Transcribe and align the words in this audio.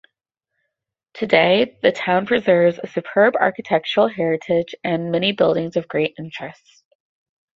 Today, 1.13 1.77
the 1.83 1.91
town 1.91 2.25
preserves 2.25 2.79
a 2.79 2.87
superb 2.87 3.35
architectural 3.35 4.07
heritage 4.07 4.73
and 4.83 5.11
many 5.11 5.31
buildings 5.31 5.75
of 5.75 5.87
great 5.87 6.15
interest. 6.17 6.83